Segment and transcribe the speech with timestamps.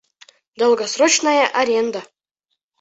[0.57, 2.01] Долгосрочная аренда